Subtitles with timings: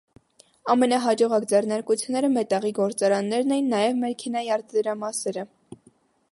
[0.73, 5.49] Ամենահաջողակ ձեռնարկությունները մետաղի գործարաններն էին, նաև մեքենայի արտադրամասերը։